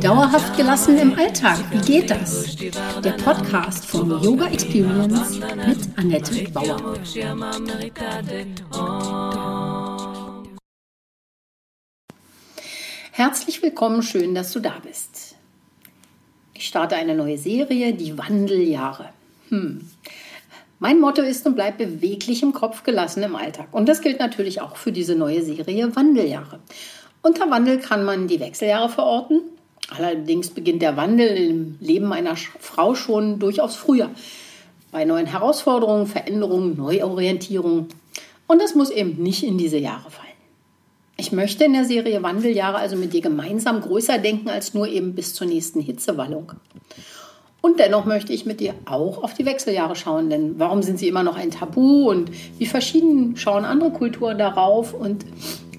Dauerhaft 0.00 0.56
gelassen 0.56 0.96
im 0.96 1.12
Alltag, 1.12 1.58
wie 1.70 1.80
geht 1.80 2.10
das? 2.10 2.56
Der 2.56 3.12
Podcast 3.22 3.84
von 3.84 4.08
Yoga 4.22 4.46
Experience 4.46 5.38
mit 5.38 5.98
Annette 5.98 6.50
Bauer. 6.52 6.98
Herzlich 13.12 13.62
willkommen, 13.62 14.02
schön, 14.02 14.34
dass 14.34 14.52
du 14.52 14.60
da 14.60 14.78
bist. 14.82 15.36
Ich 16.54 16.66
starte 16.66 16.96
eine 16.96 17.14
neue 17.14 17.36
Serie, 17.36 17.92
die 17.92 18.16
Wandeljahre. 18.16 19.10
Hm. 19.50 19.86
Mein 20.80 21.00
Motto 21.00 21.22
ist 21.22 21.44
und 21.44 21.56
bleibt 21.56 21.78
beweglich 21.78 22.42
im 22.42 22.52
Kopf 22.52 22.84
gelassen 22.84 23.24
im 23.24 23.34
Alltag. 23.34 23.68
Und 23.72 23.88
das 23.88 24.00
gilt 24.00 24.20
natürlich 24.20 24.60
auch 24.60 24.76
für 24.76 24.92
diese 24.92 25.16
neue 25.16 25.42
Serie 25.42 25.94
Wandeljahre. 25.96 26.60
Unter 27.20 27.50
Wandel 27.50 27.78
kann 27.78 28.04
man 28.04 28.28
die 28.28 28.38
Wechseljahre 28.38 28.88
verorten. 28.88 29.40
Allerdings 29.96 30.50
beginnt 30.50 30.82
der 30.82 30.96
Wandel 30.96 31.36
im 31.36 31.78
Leben 31.80 32.12
einer 32.12 32.36
Frau 32.36 32.94
schon 32.94 33.40
durchaus 33.40 33.74
früher. 33.74 34.10
Bei 34.92 35.04
neuen 35.04 35.26
Herausforderungen, 35.26 36.06
Veränderungen, 36.06 36.76
Neuorientierungen. 36.76 37.88
Und 38.46 38.62
das 38.62 38.76
muss 38.76 38.90
eben 38.90 39.20
nicht 39.22 39.42
in 39.42 39.58
diese 39.58 39.78
Jahre 39.78 40.10
fallen. 40.10 40.28
Ich 41.16 41.32
möchte 41.32 41.64
in 41.64 41.72
der 41.72 41.84
Serie 41.84 42.22
Wandeljahre 42.22 42.76
also 42.76 42.94
mit 42.94 43.12
dir 43.12 43.20
gemeinsam 43.20 43.80
größer 43.80 44.18
denken 44.18 44.48
als 44.48 44.74
nur 44.74 44.86
eben 44.86 45.16
bis 45.16 45.34
zur 45.34 45.48
nächsten 45.48 45.80
Hitzewallung. 45.80 46.52
Und 47.60 47.80
dennoch 47.80 48.04
möchte 48.04 48.32
ich 48.32 48.46
mit 48.46 48.60
dir 48.60 48.74
auch 48.84 49.22
auf 49.22 49.34
die 49.34 49.44
Wechseljahre 49.44 49.96
schauen, 49.96 50.30
denn 50.30 50.58
warum 50.58 50.82
sind 50.82 50.98
sie 50.98 51.08
immer 51.08 51.24
noch 51.24 51.36
ein 51.36 51.50
Tabu 51.50 52.08
und 52.08 52.30
wie 52.58 52.66
verschieden 52.66 53.36
schauen 53.36 53.64
andere 53.64 53.90
Kulturen 53.90 54.38
darauf 54.38 54.94
und 54.94 55.24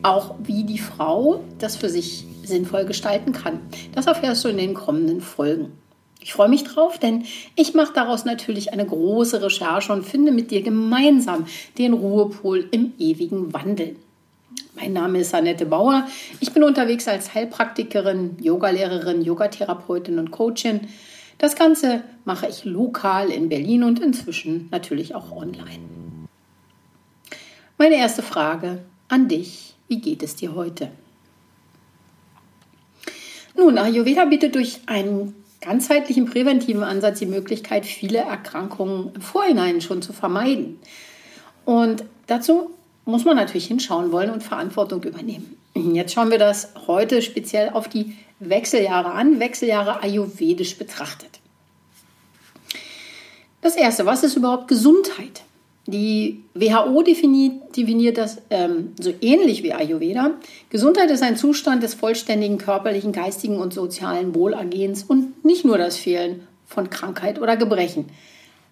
auch 0.03 0.35
wie 0.43 0.63
die 0.63 0.77
Frau 0.77 1.41
das 1.59 1.77
für 1.77 1.89
sich 1.89 2.25
sinnvoll 2.43 2.85
gestalten 2.85 3.31
kann. 3.31 3.59
Das 3.93 4.07
erfährst 4.07 4.43
du 4.43 4.49
in 4.49 4.57
den 4.57 4.73
kommenden 4.73 5.21
Folgen. 5.21 5.71
Ich 6.21 6.33
freue 6.33 6.49
mich 6.49 6.65
drauf, 6.65 6.99
denn 6.99 7.23
ich 7.55 7.73
mache 7.73 7.93
daraus 7.93 8.25
natürlich 8.25 8.73
eine 8.73 8.85
große 8.85 9.41
Recherche 9.41 9.93
und 9.93 10.05
finde 10.05 10.33
mit 10.33 10.51
dir 10.51 10.61
gemeinsam 10.61 11.45
den 11.77 11.93
Ruhepol 11.93 12.67
im 12.71 12.91
ewigen 12.99 13.53
Wandel. 13.53 13.95
Mein 14.75 14.93
Name 14.93 15.19
ist 15.19 15.33
Annette 15.33 15.65
Bauer. 15.65 16.07
Ich 16.41 16.51
bin 16.51 16.63
unterwegs 16.63 17.07
als 17.07 17.33
Heilpraktikerin, 17.33 18.37
Yogalehrerin, 18.41 19.21
Yogatherapeutin 19.21 20.19
und 20.19 20.31
Coachin. 20.31 20.81
Das 21.39 21.55
Ganze 21.55 22.03
mache 22.25 22.47
ich 22.47 22.65
lokal 22.65 23.29
in 23.29 23.47
Berlin 23.47 23.85
und 23.85 23.99
inzwischen 23.99 24.67
natürlich 24.71 25.15
auch 25.15 25.31
online. 25.31 25.79
Meine 27.77 27.95
erste 27.95 28.21
Frage 28.21 28.83
an 29.07 29.29
dich. 29.29 29.73
Wie 29.87 30.01
geht 30.01 30.21
es 30.21 30.35
dir 30.35 30.53
heute? 30.53 30.91
Nun, 33.55 33.77
Ayurveda 33.77 34.25
bietet 34.25 34.55
durch 34.55 34.81
einen 34.85 35.33
ganzheitlichen 35.61 36.25
präventiven 36.25 36.83
Ansatz 36.83 37.19
die 37.19 37.25
Möglichkeit, 37.25 37.85
viele 37.85 38.19
Erkrankungen 38.19 39.11
im 39.15 39.21
Vorhinein 39.21 39.79
schon 39.79 40.01
zu 40.01 40.11
vermeiden. 40.11 40.77
Und 41.63 42.03
dazu 42.27 42.71
muss 43.05 43.23
man 43.23 43.37
natürlich 43.37 43.67
hinschauen 43.67 44.11
wollen 44.11 44.29
und 44.29 44.43
Verantwortung 44.43 45.03
übernehmen. 45.03 45.58
Jetzt 45.79 46.13
schauen 46.13 46.31
wir 46.31 46.37
das 46.37 46.73
heute 46.87 47.21
speziell 47.21 47.69
auf 47.69 47.87
die 47.87 48.15
Wechseljahre 48.39 49.11
an, 49.11 49.39
Wechseljahre 49.39 50.01
ayurvedisch 50.01 50.77
betrachtet. 50.77 51.39
Das 53.61 53.75
erste, 53.75 54.05
was 54.05 54.23
ist 54.23 54.35
überhaupt 54.35 54.67
Gesundheit? 54.67 55.43
Die 55.85 56.43
WHO 56.53 57.01
definiert, 57.01 57.75
definiert 57.75 58.17
das 58.17 58.41
ähm, 58.51 58.93
so 58.99 59.11
ähnlich 59.21 59.63
wie 59.63 59.73
Ayurveda. 59.73 60.31
Gesundheit 60.69 61.09
ist 61.09 61.23
ein 61.23 61.35
Zustand 61.35 61.81
des 61.81 61.95
vollständigen 61.95 62.57
körperlichen, 62.57 63.11
geistigen 63.11 63.57
und 63.57 63.73
sozialen 63.73 64.35
Wohlergehens 64.35 65.03
und 65.03 65.43
nicht 65.43 65.65
nur 65.65 65.77
das 65.77 65.97
Fehlen 65.97 66.47
von 66.67 66.89
Krankheit 66.89 67.41
oder 67.41 67.57
Gebrechen. 67.57 68.05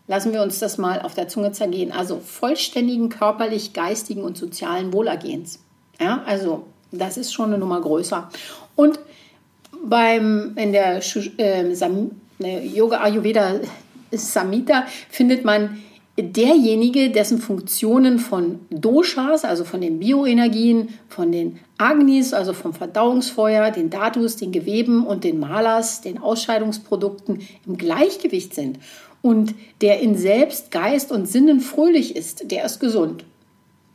Lassen 0.07 0.31
wir 0.31 0.41
uns 0.41 0.59
das 0.59 0.77
mal 0.77 1.01
auf 1.01 1.15
der 1.15 1.27
Zunge 1.27 1.51
zergehen. 1.51 1.91
Also 1.91 2.19
vollständigen 2.19 3.09
körperlich, 3.09 3.73
geistigen 3.73 4.21
und 4.21 4.37
sozialen 4.37 4.93
Wohlergehens. 4.93 5.59
Ja, 5.99 6.23
also 6.25 6.65
das 6.91 7.17
ist 7.17 7.33
schon 7.33 7.49
eine 7.49 7.57
Nummer 7.57 7.81
größer. 7.81 8.29
Und 8.75 8.99
beim, 9.83 10.53
in 10.55 10.71
der 10.71 10.97
äh, 10.97 11.73
Sam, 11.75 12.11
ne, 12.39 12.65
Yoga 12.65 13.01
Ayurveda 13.01 13.59
Samhita 14.11 14.85
findet 15.09 15.43
man 15.43 15.81
derjenige, 16.19 17.11
dessen 17.11 17.37
Funktionen 17.37 18.17
von 18.17 18.59
Doshas, 18.71 19.45
also 19.45 19.63
von 19.65 19.81
den 19.81 19.99
Bioenergien, 19.99 20.89
von 21.09 21.31
den 21.31 21.59
Agnis, 21.77 22.33
also 22.33 22.53
vom 22.53 22.73
Verdauungsfeuer, 22.73 23.69
den 23.69 23.89
Datus, 23.89 24.35
den 24.35 24.51
Geweben 24.51 25.05
und 25.05 25.23
den 25.23 25.39
Malas, 25.39 26.01
den 26.01 26.17
Ausscheidungsprodukten 26.17 27.41
im 27.67 27.77
Gleichgewicht 27.77 28.55
sind 28.55 28.79
und 29.21 29.53
der 29.81 29.99
in 29.99 30.15
Selbst, 30.15 30.71
Geist 30.71 31.11
und 31.11 31.27
Sinnen 31.27 31.59
fröhlich 31.59 32.15
ist, 32.15 32.49
der 32.49 32.65
ist 32.65 32.79
gesund. 32.79 33.23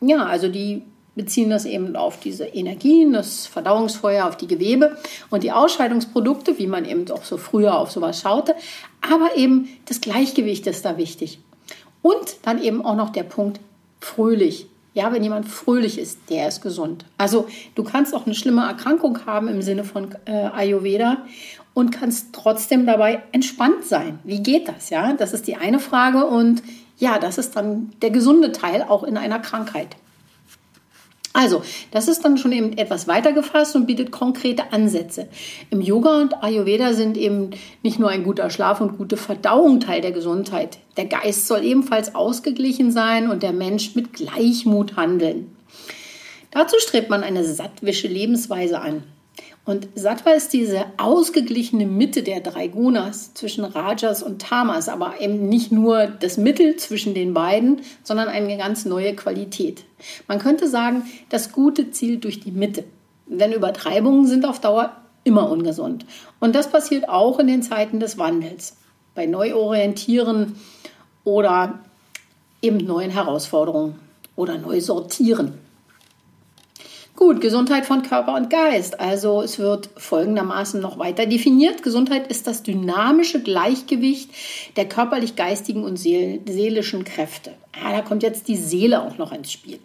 Ja, 0.00 0.26
also 0.26 0.48
die 0.48 0.82
beziehen 1.14 1.50
das 1.50 1.64
eben 1.64 1.94
auf 1.96 2.20
diese 2.20 2.44
Energien, 2.44 3.12
das 3.12 3.46
Verdauungsfeuer, 3.46 4.26
auf 4.26 4.36
die 4.36 4.46
Gewebe 4.46 4.96
und 5.30 5.42
die 5.42 5.52
Ausscheidungsprodukte, 5.52 6.58
wie 6.58 6.66
man 6.66 6.84
eben 6.84 7.10
auch 7.10 7.24
so 7.24 7.36
früher 7.36 7.78
auf 7.78 7.90
sowas 7.90 8.20
schaute. 8.20 8.54
Aber 9.00 9.36
eben 9.36 9.68
das 9.86 10.00
Gleichgewicht 10.00 10.66
ist 10.66 10.84
da 10.84 10.96
wichtig. 10.96 11.38
Und 12.00 12.36
dann 12.42 12.62
eben 12.62 12.84
auch 12.84 12.96
noch 12.96 13.10
der 13.10 13.24
Punkt 13.24 13.60
fröhlich. 14.00 14.66
Ja, 14.94 15.12
wenn 15.12 15.22
jemand 15.22 15.48
fröhlich 15.48 15.98
ist, 15.98 16.18
der 16.28 16.48
ist 16.48 16.60
gesund. 16.60 17.06
Also 17.16 17.46
du 17.74 17.82
kannst 17.82 18.14
auch 18.14 18.26
eine 18.26 18.34
schlimme 18.34 18.66
Erkrankung 18.66 19.24
haben 19.24 19.48
im 19.48 19.62
Sinne 19.62 19.84
von 19.84 20.14
äh, 20.26 20.32
Ayurveda 20.32 21.18
und 21.72 21.92
kannst 21.92 22.34
trotzdem 22.34 22.84
dabei 22.84 23.22
entspannt 23.32 23.84
sein. 23.84 24.18
Wie 24.24 24.42
geht 24.42 24.68
das? 24.68 24.90
Ja, 24.90 25.14
das 25.14 25.32
ist 25.32 25.46
die 25.46 25.56
eine 25.56 25.78
Frage 25.78 26.26
und 26.26 26.62
ja, 26.98 27.18
das 27.18 27.38
ist 27.38 27.56
dann 27.56 27.92
der 28.02 28.10
gesunde 28.10 28.52
Teil 28.52 28.82
auch 28.82 29.02
in 29.02 29.16
einer 29.16 29.38
Krankheit. 29.38 29.96
Also, 31.34 31.62
das 31.90 32.08
ist 32.08 32.24
dann 32.24 32.36
schon 32.36 32.52
eben 32.52 32.76
etwas 32.76 33.08
weiter 33.08 33.32
gefasst 33.32 33.74
und 33.74 33.86
bietet 33.86 34.10
konkrete 34.10 34.72
Ansätze. 34.72 35.28
Im 35.70 35.80
Yoga 35.80 36.20
und 36.20 36.42
Ayurveda 36.42 36.92
sind 36.92 37.16
eben 37.16 37.50
nicht 37.82 37.98
nur 37.98 38.10
ein 38.10 38.22
guter 38.22 38.50
Schlaf 38.50 38.82
und 38.82 38.98
gute 38.98 39.16
Verdauung 39.16 39.80
Teil 39.80 40.02
der 40.02 40.12
Gesundheit. 40.12 40.78
Der 40.98 41.06
Geist 41.06 41.46
soll 41.46 41.64
ebenfalls 41.64 42.14
ausgeglichen 42.14 42.90
sein 42.90 43.30
und 43.30 43.42
der 43.42 43.52
Mensch 43.52 43.94
mit 43.94 44.12
Gleichmut 44.12 44.96
handeln. 44.96 45.56
Dazu 46.50 46.76
strebt 46.78 47.08
man 47.08 47.22
eine 47.22 47.44
sattwische 47.44 48.08
Lebensweise 48.08 48.80
an. 48.80 49.02
Und 49.64 49.88
Sattva 49.94 50.30
ist 50.32 50.52
diese 50.52 50.86
ausgeglichene 50.96 51.86
Mitte 51.86 52.24
der 52.24 52.40
drei 52.40 52.66
Gunas 52.66 53.32
zwischen 53.34 53.64
Rajas 53.64 54.22
und 54.22 54.42
Tamas, 54.42 54.88
aber 54.88 55.20
eben 55.20 55.48
nicht 55.48 55.70
nur 55.70 56.06
das 56.06 56.36
Mittel 56.36 56.76
zwischen 56.76 57.14
den 57.14 57.32
beiden, 57.32 57.82
sondern 58.02 58.28
eine 58.28 58.56
ganz 58.58 58.84
neue 58.84 59.14
Qualität. 59.14 59.84
Man 60.26 60.40
könnte 60.40 60.66
sagen, 60.66 61.04
das 61.28 61.52
Gute 61.52 61.92
zielt 61.92 62.24
durch 62.24 62.40
die 62.40 62.50
Mitte. 62.50 62.84
Denn 63.26 63.52
Übertreibungen 63.52 64.26
sind 64.26 64.44
auf 64.44 64.60
Dauer 64.60 64.96
immer 65.22 65.48
ungesund. 65.48 66.06
Und 66.40 66.56
das 66.56 66.68
passiert 66.68 67.08
auch 67.08 67.38
in 67.38 67.46
den 67.46 67.62
Zeiten 67.62 68.00
des 68.00 68.18
Wandels, 68.18 68.76
bei 69.14 69.26
Neuorientieren 69.26 70.56
oder 71.22 71.78
eben 72.62 72.78
neuen 72.78 73.10
Herausforderungen 73.10 73.94
oder 74.34 74.58
Neusortieren. 74.58 75.61
Gut, 77.14 77.40
Gesundheit 77.40 77.84
von 77.84 78.02
Körper 78.02 78.34
und 78.34 78.48
Geist. 78.48 78.98
Also 78.98 79.42
es 79.42 79.58
wird 79.58 79.90
folgendermaßen 79.96 80.80
noch 80.80 80.98
weiter 80.98 81.26
definiert. 81.26 81.82
Gesundheit 81.82 82.26
ist 82.28 82.46
das 82.46 82.62
dynamische 82.62 83.42
Gleichgewicht 83.42 84.30
der 84.76 84.88
körperlich-geistigen 84.88 85.84
und 85.84 85.98
seelischen 85.98 87.04
Kräfte. 87.04 87.52
Ah, 87.72 87.92
da 87.92 88.00
kommt 88.00 88.22
jetzt 88.22 88.48
die 88.48 88.56
Seele 88.56 89.02
auch 89.02 89.18
noch 89.18 89.32
ins 89.32 89.52
Spiel. 89.52 89.78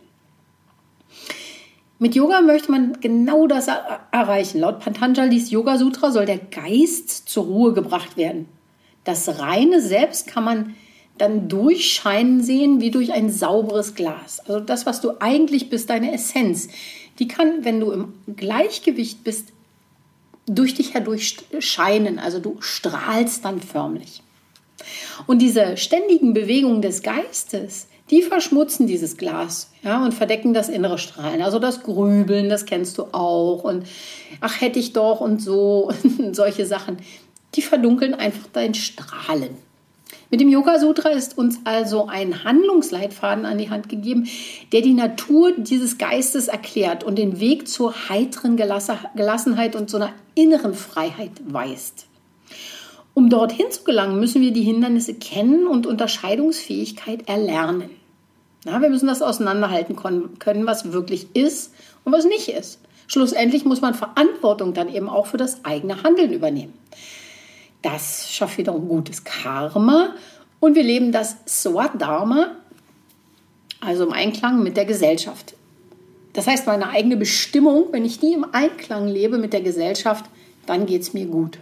Mit 1.99 2.15
Yoga 2.15 2.41
möchte 2.41 2.71
man 2.71 2.99
genau 3.01 3.47
das 3.47 3.67
erreichen. 4.11 4.59
Laut 4.59 4.79
Patanjali's 4.79 5.51
Yoga 5.51 5.77
Sutra 5.77 6.11
soll 6.11 6.27
der 6.27 6.37
Geist 6.37 7.27
zur 7.27 7.45
Ruhe 7.45 7.73
gebracht 7.73 8.17
werden. 8.17 8.47
Das 9.03 9.39
reine 9.39 9.81
Selbst 9.81 10.27
kann 10.27 10.43
man 10.43 10.75
dann 11.17 11.49
durchscheinen 11.49 12.43
sehen 12.43 12.79
wie 12.79 12.91
durch 12.91 13.13
ein 13.13 13.31
sauberes 13.31 13.95
Glas. 13.95 14.39
Also 14.41 14.59
das, 14.59 14.85
was 14.85 15.01
du 15.01 15.13
eigentlich 15.19 15.69
bist, 15.69 15.89
deine 15.89 16.13
Essenz, 16.13 16.69
die 17.19 17.27
kann, 17.27 17.65
wenn 17.65 17.79
du 17.79 17.91
im 17.91 18.13
Gleichgewicht 18.35 19.23
bist, 19.23 19.49
durch 20.45 20.75
dich 20.75 20.93
herdurch 20.93 21.37
scheinen. 21.59 22.19
Also 22.19 22.39
du 22.39 22.57
strahlst 22.61 23.43
dann 23.45 23.61
förmlich. 23.61 24.21
Und 25.25 25.39
diese 25.41 25.77
ständigen 25.77 26.33
Bewegungen 26.33 26.81
des 26.81 27.01
Geistes, 27.01 27.87
die 28.09 28.21
verschmutzen 28.21 28.87
dieses 28.87 29.17
Glas 29.17 29.71
ja, 29.83 30.03
und 30.03 30.13
verdecken 30.13 30.53
das 30.53 30.69
innere 30.69 30.97
Strahlen. 30.97 31.41
Also 31.41 31.59
das 31.59 31.83
Grübeln, 31.83 32.47
das 32.47 32.65
kennst 32.65 32.97
du 32.97 33.03
auch. 33.11 33.63
Und 33.63 33.85
ach, 34.39 34.61
hätte 34.61 34.79
ich 34.79 34.93
doch 34.93 35.19
und 35.19 35.41
so, 35.41 35.91
solche 36.31 36.65
Sachen. 36.65 36.97
Die 37.55 37.61
verdunkeln 37.61 38.13
einfach 38.13 38.47
dein 38.53 38.73
Strahlen. 38.73 39.66
Mit 40.29 40.41
dem 40.41 40.49
Yoga 40.49 40.77
Sutra 40.77 41.09
ist 41.09 41.37
uns 41.37 41.59
also 41.63 42.07
ein 42.07 42.43
Handlungsleitfaden 42.43 43.45
an 43.45 43.57
die 43.57 43.69
Hand 43.69 43.87
gegeben, 43.87 44.27
der 44.73 44.81
die 44.81 44.93
Natur 44.93 45.53
dieses 45.57 45.97
Geistes 45.97 46.49
erklärt 46.49 47.05
und 47.05 47.17
den 47.17 47.39
Weg 47.39 47.69
zur 47.69 48.09
heiteren 48.09 48.57
Gelassenheit 48.57 49.77
und 49.77 49.89
zu 49.89 49.95
einer 49.95 50.11
inneren 50.35 50.73
Freiheit 50.73 51.31
weist. 51.45 52.07
Um 53.13 53.29
dorthin 53.29 53.71
zu 53.71 53.85
gelangen, 53.85 54.19
müssen 54.19 54.41
wir 54.41 54.51
die 54.51 54.63
Hindernisse 54.63 55.13
kennen 55.13 55.65
und 55.65 55.87
Unterscheidungsfähigkeit 55.87 57.29
erlernen. 57.29 57.89
Na, 58.65 58.81
wir 58.81 58.89
müssen 58.89 59.07
das 59.07 59.21
auseinanderhalten 59.21 59.95
können, 59.95 60.67
was 60.67 60.91
wirklich 60.91 61.27
ist 61.35 61.73
und 62.03 62.11
was 62.11 62.25
nicht 62.25 62.49
ist. 62.49 62.81
Schlussendlich 63.07 63.63
muss 63.63 63.79
man 63.79 63.93
Verantwortung 63.93 64.73
dann 64.73 64.93
eben 64.93 65.07
auch 65.07 65.27
für 65.27 65.37
das 65.37 65.63
eigene 65.63 66.03
Handeln 66.03 66.33
übernehmen. 66.33 66.73
Das 67.81 68.31
schafft 68.31 68.57
wiederum 68.57 68.87
gutes 68.87 69.23
Karma 69.23 70.15
und 70.59 70.75
wir 70.75 70.83
leben 70.83 71.11
das 71.11 71.37
Swadharma, 71.47 72.55
also 73.79 74.05
im 74.05 74.13
Einklang 74.13 74.63
mit 74.63 74.75
der 74.77 74.85
Gesellschaft. 74.85 75.55
Das 76.33 76.47
heißt, 76.47 76.67
meine 76.67 76.89
eigene 76.89 77.17
Bestimmung, 77.17 77.85
wenn 77.91 78.05
ich 78.05 78.19
die 78.19 78.33
im 78.33 78.45
Einklang 78.51 79.07
lebe 79.07 79.37
mit 79.37 79.53
der 79.53 79.61
Gesellschaft, 79.61 80.25
dann 80.65 80.85
geht 80.85 81.01
es 81.01 81.13
mir 81.13 81.25
gut. 81.25 81.59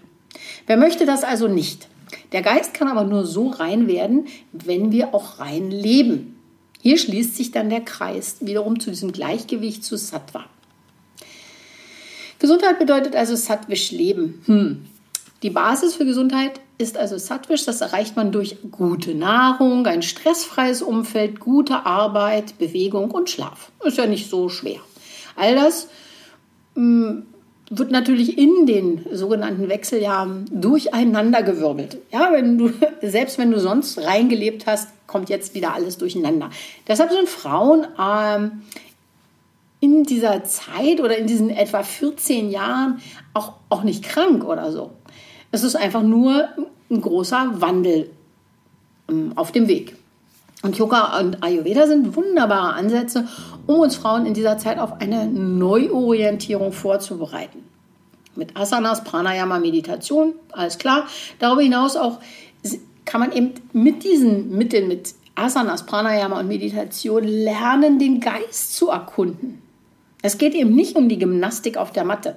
Wer 0.67 0.77
möchte 0.77 1.05
das 1.05 1.23
also 1.23 1.47
nicht? 1.47 1.87
Der 2.31 2.41
Geist 2.41 2.73
kann 2.73 2.87
aber 2.87 3.03
nur 3.03 3.25
so 3.25 3.47
rein 3.47 3.87
werden, 3.87 4.27
wenn 4.51 4.91
wir 4.91 5.13
auch 5.13 5.39
rein 5.39 5.71
leben. 5.71 6.39
Hier 6.81 6.97
schließt 6.97 7.35
sich 7.35 7.51
dann 7.51 7.69
der 7.69 7.81
Kreis 7.81 8.37
wiederum 8.41 8.79
zu 8.79 8.89
diesem 8.89 9.11
Gleichgewicht 9.11 9.83
zu 9.83 9.97
Sattva. 9.97 10.45
Gesundheit 12.39 12.77
bedeutet 12.77 13.15
also 13.15 13.35
sattvisch 13.35 13.91
leben. 13.91 14.41
Hm. 14.45 14.85
Die 15.45 15.51
Basis 15.51 15.93
für 15.93 16.05
Gesundheit 16.05 16.59
ist 16.79 16.97
also 16.97 17.19
sattvisch. 17.19 17.65
Das 17.65 17.79
erreicht 17.79 18.15
man 18.15 18.31
durch 18.31 18.57
gute 18.71 19.13
Nahrung, 19.13 19.85
ein 19.85 20.01
stressfreies 20.01 20.81
Umfeld, 20.81 21.39
gute 21.39 21.85
Arbeit, 21.85 22.57
Bewegung 22.57 23.11
und 23.11 23.29
Schlaf. 23.29 23.71
Ist 23.83 23.99
ja 23.99 24.07
nicht 24.07 24.27
so 24.27 24.49
schwer. 24.49 24.79
All 25.35 25.53
das 25.53 25.87
hm, 26.73 27.27
wird 27.69 27.91
natürlich 27.91 28.39
in 28.39 28.65
den 28.65 29.05
sogenannten 29.11 29.69
Wechseljahren 29.69 30.45
durcheinandergewirbelt. 30.51 31.99
Ja, 32.11 32.31
wenn 32.31 32.57
du, 32.57 32.71
selbst 33.03 33.37
wenn 33.37 33.51
du 33.51 33.59
sonst 33.59 33.99
reingelebt 33.99 34.65
hast, 34.65 34.89
kommt 35.05 35.29
jetzt 35.29 35.53
wieder 35.53 35.75
alles 35.75 35.99
durcheinander. 35.99 36.49
Deshalb 36.87 37.11
sind 37.11 37.29
Frauen 37.29 37.85
ähm, 38.01 38.63
in 39.79 40.05
dieser 40.05 40.43
Zeit 40.43 41.01
oder 41.01 41.15
in 41.15 41.27
diesen 41.27 41.51
etwa 41.51 41.83
14 41.83 42.49
Jahren 42.49 42.99
auch, 43.35 43.53
auch 43.69 43.83
nicht 43.83 44.03
krank 44.03 44.43
oder 44.43 44.71
so. 44.71 44.89
Es 45.55 45.63
ist 45.63 45.77
einfach 45.77 46.03
nur 46.03 46.49
ein 46.91 46.99
großer 46.99 47.61
Wandel 47.61 48.09
ähm, 49.09 49.31
auf 49.37 49.53
dem 49.53 49.69
Weg. 49.69 49.95
Und 50.63 50.77
Yoga 50.77 51.17
und 51.17 51.41
Ayurveda 51.41 51.87
sind 51.87 52.13
wunderbare 52.13 52.73
Ansätze, 52.73 53.25
um 53.65 53.79
uns 53.79 53.95
Frauen 53.95 54.25
in 54.25 54.33
dieser 54.33 54.57
Zeit 54.57 54.79
auf 54.79 54.99
eine 54.99 55.27
Neuorientierung 55.27 56.73
vorzubereiten. 56.73 57.63
Mit 58.35 58.57
Asanas, 58.57 59.05
Pranayama, 59.05 59.59
Meditation, 59.59 60.33
alles 60.51 60.77
klar. 60.77 61.07
Darüber 61.39 61.61
hinaus 61.61 61.95
auch 61.95 62.19
kann 63.05 63.21
man 63.21 63.31
eben 63.31 63.53
mit 63.71 64.03
diesen 64.03 64.57
Mitteln, 64.57 64.89
mit 64.89 65.15
Asanas, 65.35 65.85
Pranayama 65.85 66.37
und 66.37 66.49
Meditation 66.49 67.23
lernen, 67.23 67.97
den 67.97 68.19
Geist 68.19 68.75
zu 68.75 68.89
erkunden. 68.89 69.61
Es 70.21 70.37
geht 70.37 70.53
eben 70.53 70.75
nicht 70.75 70.97
um 70.97 71.07
die 71.07 71.19
Gymnastik 71.19 71.77
auf 71.77 71.93
der 71.93 72.03
Matte. 72.03 72.35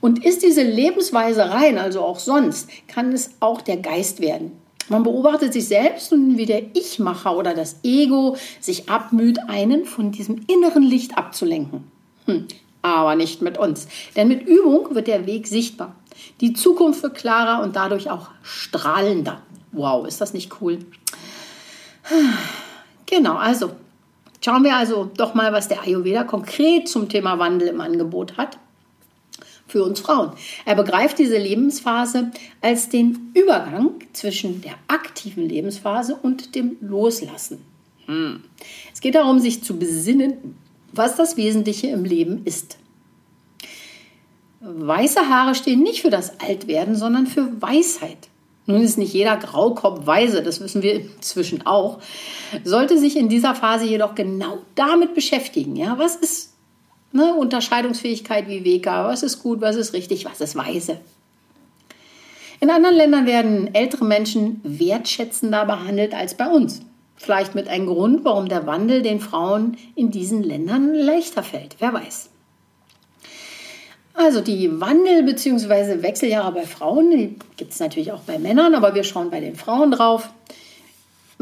Und 0.00 0.24
ist 0.24 0.42
diese 0.42 0.62
Lebensweise 0.62 1.50
rein, 1.50 1.78
also 1.78 2.00
auch 2.00 2.18
sonst, 2.18 2.70
kann 2.88 3.12
es 3.12 3.30
auch 3.40 3.60
der 3.60 3.76
Geist 3.76 4.20
werden. 4.20 4.52
Man 4.88 5.04
beobachtet 5.04 5.52
sich 5.52 5.68
selbst 5.68 6.12
und 6.12 6.36
wie 6.36 6.46
der 6.46 6.74
Ich-Macher 6.74 7.36
oder 7.36 7.54
das 7.54 7.76
Ego 7.84 8.36
sich 8.60 8.88
abmüht, 8.88 9.38
einen 9.48 9.84
von 9.84 10.10
diesem 10.10 10.40
inneren 10.48 10.82
Licht 10.82 11.16
abzulenken. 11.16 11.84
Hm, 12.26 12.48
aber 12.82 13.14
nicht 13.14 13.40
mit 13.40 13.56
uns. 13.56 13.86
Denn 14.16 14.26
mit 14.26 14.46
Übung 14.48 14.94
wird 14.94 15.06
der 15.06 15.26
Weg 15.26 15.46
sichtbar. 15.46 15.94
Die 16.40 16.54
Zukunft 16.54 17.02
wird 17.02 17.14
klarer 17.14 17.62
und 17.62 17.76
dadurch 17.76 18.10
auch 18.10 18.30
strahlender. 18.42 19.42
Wow, 19.70 20.06
ist 20.06 20.20
das 20.20 20.34
nicht 20.34 20.60
cool? 20.60 20.78
Genau, 23.06 23.36
also 23.36 23.70
schauen 24.44 24.64
wir 24.64 24.76
also 24.76 25.08
doch 25.16 25.34
mal, 25.34 25.52
was 25.52 25.68
der 25.68 25.82
Ayurveda 25.82 26.24
konkret 26.24 26.88
zum 26.88 27.08
Thema 27.08 27.38
Wandel 27.38 27.68
im 27.68 27.80
Angebot 27.80 28.36
hat 28.36 28.58
für 29.70 29.84
uns 29.84 30.00
Frauen. 30.00 30.32
Er 30.64 30.74
begreift 30.74 31.18
diese 31.18 31.38
Lebensphase 31.38 32.30
als 32.60 32.88
den 32.88 33.32
Übergang 33.34 33.92
zwischen 34.12 34.60
der 34.62 34.74
aktiven 34.88 35.48
Lebensphase 35.48 36.16
und 36.20 36.54
dem 36.54 36.76
Loslassen. 36.80 37.64
Hm. 38.06 38.42
Es 38.92 39.00
geht 39.00 39.14
darum, 39.14 39.38
sich 39.38 39.62
zu 39.62 39.78
besinnen, 39.78 40.56
was 40.92 41.16
das 41.16 41.36
Wesentliche 41.36 41.88
im 41.88 42.04
Leben 42.04 42.42
ist. 42.44 42.78
Weiße 44.60 45.28
Haare 45.28 45.54
stehen 45.54 45.82
nicht 45.82 46.02
für 46.02 46.10
das 46.10 46.38
Altwerden, 46.40 46.94
sondern 46.94 47.26
für 47.26 47.62
Weisheit. 47.62 48.28
Nun 48.66 48.82
ist 48.82 48.98
nicht 48.98 49.14
jeder 49.14 49.36
Graukopf 49.36 50.06
weise, 50.06 50.42
das 50.42 50.60
wissen 50.60 50.82
wir 50.82 50.94
inzwischen 50.94 51.66
auch, 51.66 51.98
sollte 52.62 52.98
sich 52.98 53.16
in 53.16 53.28
dieser 53.28 53.54
Phase 53.54 53.86
jedoch 53.86 54.14
genau 54.14 54.58
damit 54.74 55.14
beschäftigen. 55.14 55.76
Ja, 55.76 55.98
was 55.98 56.14
ist 56.16 56.49
ne, 57.12 57.34
Unterscheidungsfähigkeit 57.34 58.48
wie 58.48 58.64
Vega? 58.64 59.06
Was 59.06 59.22
ist 59.22 59.42
gut, 59.42 59.60
was 59.60 59.76
ist 59.76 59.92
richtig, 59.92 60.24
was 60.24 60.40
ist 60.40 60.56
weise? 60.56 60.98
In 62.60 62.70
anderen 62.70 62.96
Ländern 62.96 63.26
werden 63.26 63.74
ältere 63.74 64.04
Menschen 64.04 64.60
wertschätzender 64.62 65.64
behandelt 65.64 66.14
als 66.14 66.34
bei 66.34 66.46
uns. 66.46 66.82
Vielleicht 67.16 67.54
mit 67.54 67.68
einem 67.68 67.86
Grund, 67.86 68.24
warum 68.24 68.48
der 68.48 68.66
Wandel 68.66 69.02
den 69.02 69.20
Frauen 69.20 69.76
in 69.94 70.10
diesen 70.10 70.42
Ländern 70.42 70.94
leichter 70.94 71.42
fällt. 71.42 71.76
Wer 71.78 71.92
weiß. 71.92 72.30
Also 74.14 74.40
die 74.40 74.80
Wandel- 74.80 75.22
bzw. 75.22 76.02
Wechseljahre 76.02 76.52
bei 76.52 76.66
Frauen, 76.66 77.36
gibt 77.56 77.72
es 77.72 77.80
natürlich 77.80 78.12
auch 78.12 78.20
bei 78.20 78.38
Männern, 78.38 78.74
aber 78.74 78.94
wir 78.94 79.04
schauen 79.04 79.30
bei 79.30 79.40
den 79.40 79.56
Frauen 79.56 79.90
drauf. 79.90 80.28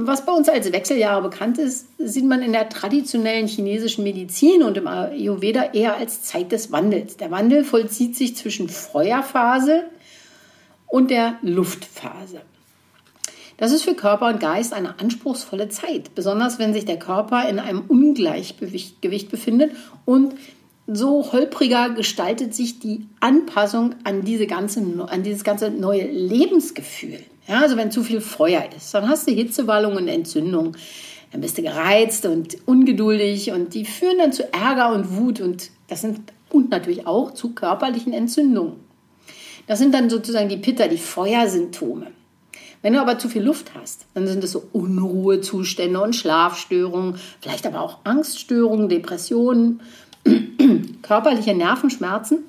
Was 0.01 0.25
bei 0.25 0.31
uns 0.31 0.49
als 0.49 0.71
Wechseljahre 0.71 1.23
bekannt 1.23 1.59
ist, 1.59 1.89
sieht 1.99 2.25
man 2.25 2.41
in 2.41 2.53
der 2.53 2.69
traditionellen 2.69 3.49
chinesischen 3.49 4.05
Medizin 4.05 4.63
und 4.63 4.77
im 4.77 4.87
Ayurveda 4.87 5.73
eher 5.73 5.97
als 5.97 6.23
Zeit 6.23 6.53
des 6.53 6.71
Wandels. 6.71 7.17
Der 7.17 7.33
Wandel 7.33 7.65
vollzieht 7.65 8.15
sich 8.15 8.37
zwischen 8.37 8.69
Feuerphase 8.69 9.87
und 10.87 11.11
der 11.11 11.39
Luftphase. 11.43 12.43
Das 13.57 13.73
ist 13.73 13.83
für 13.83 13.95
Körper 13.95 14.29
und 14.29 14.39
Geist 14.39 14.73
eine 14.73 15.01
anspruchsvolle 15.01 15.69
Zeit, 15.69 16.15
besonders 16.15 16.61
wenn 16.61 16.73
sich 16.73 16.85
der 16.85 17.01
Körper 17.01 17.49
in 17.49 17.59
einem 17.59 17.83
Ungleichgewicht 17.89 19.31
befindet 19.33 19.73
und 20.05 20.35
so 20.87 21.33
holpriger 21.33 21.91
gestaltet 21.91 22.55
sich 22.55 22.79
die 22.79 23.09
Anpassung 23.19 23.97
an, 24.05 24.23
diese 24.23 24.47
ganze, 24.47 24.81
an 25.09 25.25
dieses 25.25 25.43
ganze 25.43 25.73
neue 25.73 26.07
Lebensgefühl. 26.07 27.19
Ja, 27.49 27.61
also 27.61 27.77
wenn 27.77 27.91
zu 27.91 28.03
viel 28.03 28.21
Feuer 28.21 28.65
ist, 28.77 28.93
dann 28.93 29.09
hast 29.09 29.27
du 29.27 29.33
Hitzewallung 29.33 29.97
und 29.97 30.07
Entzündung. 30.07 30.77
Dann 31.33 31.41
bist 31.41 31.59
du 31.59 31.63
gereizt 31.63 32.27
und 32.27 32.57
ungeduldig 32.67 33.53
und 33.53 33.75
die 33.75 33.85
führen 33.85 34.19
dann 34.19 34.33
zu 34.33 34.53
Ärger 34.53 34.93
und 34.93 35.17
Wut 35.17 35.41
und 35.41 35.71
das 35.89 36.03
sind 36.03 36.21
und 36.51 36.71
natürlich 36.71 37.07
auch 37.07 37.33
zu 37.33 37.55
körperlichen 37.55 38.13
Entzündungen. 38.13 38.75
Das 39.67 39.79
sind 39.79 39.93
dann 39.93 40.09
sozusagen 40.09 40.49
die 40.49 40.57
Pitter, 40.57 40.89
die 40.89 40.99
Feuersymptome. 40.99 42.09
Wenn 42.81 42.93
du 42.93 43.01
aber 43.01 43.19
zu 43.19 43.29
viel 43.29 43.43
Luft 43.43 43.73
hast, 43.75 44.07
dann 44.15 44.27
sind 44.27 44.45
es 44.45 44.53
so 44.53 44.63
Unruhezustände 44.73 46.01
und 46.01 46.15
Schlafstörungen, 46.15 47.17
vielleicht 47.41 47.67
aber 47.67 47.81
auch 47.81 47.99
Angststörungen, 48.05 48.89
Depressionen 48.89 49.81
körperliche 51.03 51.55
Nervenschmerzen, 51.55 52.45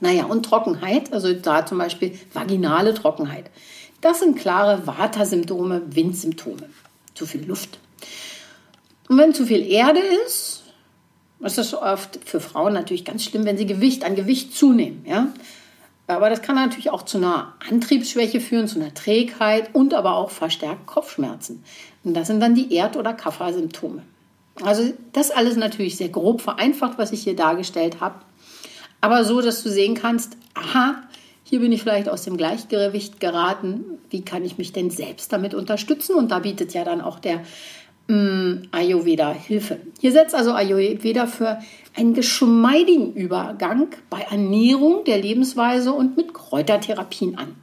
naja, 0.00 0.26
und 0.26 0.44
Trockenheit, 0.44 1.12
also 1.12 1.32
da 1.32 1.66
zum 1.66 1.78
Beispiel 1.78 2.12
vaginale 2.32 2.94
Trockenheit. 2.94 3.50
Das 4.00 4.20
sind 4.20 4.38
klare 4.38 4.86
Vata-Symptome, 4.86 5.82
Windsymptome. 5.94 6.68
Zu 7.14 7.26
viel 7.26 7.44
Luft. 7.44 7.78
Und 9.08 9.18
wenn 9.18 9.34
zu 9.34 9.46
viel 9.46 9.66
Erde 9.66 10.00
ist, 10.26 10.62
ist 11.40 11.58
das 11.58 11.74
oft 11.74 12.18
für 12.24 12.40
Frauen 12.40 12.74
natürlich 12.74 13.04
ganz 13.04 13.24
schlimm, 13.24 13.44
wenn 13.44 13.58
sie 13.58 13.66
Gewicht 13.66 14.04
an 14.04 14.14
Gewicht 14.14 14.54
zunehmen. 14.54 15.04
Ja? 15.06 15.28
Aber 16.06 16.30
das 16.30 16.42
kann 16.42 16.56
natürlich 16.56 16.90
auch 16.90 17.02
zu 17.02 17.18
einer 17.18 17.54
Antriebsschwäche 17.68 18.40
führen, 18.40 18.68
zu 18.68 18.80
einer 18.80 18.94
Trägheit 18.94 19.74
und 19.74 19.94
aber 19.94 20.16
auch 20.16 20.30
verstärkt 20.30 20.86
Kopfschmerzen. 20.86 21.62
Und 22.04 22.14
das 22.14 22.28
sind 22.28 22.40
dann 22.40 22.54
die 22.54 22.72
Erd- 22.72 22.96
oder 22.96 23.12
Kapha-Symptome. 23.14 24.02
Also 24.62 24.92
das 25.12 25.30
alles 25.30 25.56
natürlich 25.56 25.96
sehr 25.96 26.08
grob 26.08 26.40
vereinfacht, 26.40 26.98
was 26.98 27.12
ich 27.12 27.22
hier 27.22 27.36
dargestellt 27.36 28.00
habe. 28.00 28.16
Aber 29.00 29.24
so, 29.24 29.40
dass 29.40 29.62
du 29.62 29.70
sehen 29.70 29.94
kannst, 29.94 30.36
aha, 30.54 31.02
hier 31.48 31.60
bin 31.60 31.72
ich 31.72 31.82
vielleicht 31.82 32.10
aus 32.10 32.24
dem 32.24 32.36
Gleichgewicht 32.36 33.20
geraten. 33.20 33.98
Wie 34.10 34.20
kann 34.20 34.44
ich 34.44 34.58
mich 34.58 34.74
denn 34.74 34.90
selbst 34.90 35.32
damit 35.32 35.54
unterstützen? 35.54 36.14
Und 36.14 36.30
da 36.30 36.40
bietet 36.40 36.74
ja 36.74 36.84
dann 36.84 37.00
auch 37.00 37.18
der 37.18 37.40
mm, 38.08 38.68
Ayurveda 38.70 39.32
Hilfe. 39.32 39.78
Hier 39.98 40.12
setzt 40.12 40.34
also 40.34 40.52
Ayurveda 40.52 41.26
für 41.26 41.58
einen 41.96 42.12
geschmeidigen 42.12 43.14
Übergang 43.14 43.88
bei 44.10 44.20
Ernährung, 44.30 45.04
der 45.04 45.22
Lebensweise 45.22 45.94
und 45.94 46.18
mit 46.18 46.34
Kräutertherapien 46.34 47.38
an. 47.38 47.54